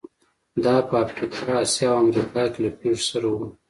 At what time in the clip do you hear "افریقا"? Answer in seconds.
1.05-1.53